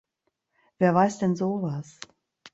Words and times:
Wer 0.79 0.95
weis 0.95 1.19
denn 1.19 1.35
so 1.35 1.61
was? 1.61 1.99